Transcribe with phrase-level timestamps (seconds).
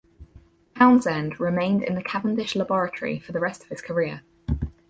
[0.75, 4.23] Townsend remained in the Cavendish Laboratory for the rest of his career.